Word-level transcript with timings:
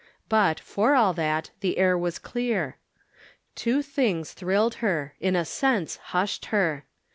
But, 0.29 0.59
for 0.59 0.95
all 0.95 1.13
that, 1.13 1.51
the 1.59 1.77
air 1.77 1.95
was 1.95 2.17
clearer. 2.17 2.77
Two 3.53 3.83
things 3.83 4.33
thrilled 4.33 4.73
her— 4.81 5.13
^in 5.21 5.37
a 5.39 5.45
sense, 5.45 5.97
hushed 5.97 6.45
her. 6.45 6.85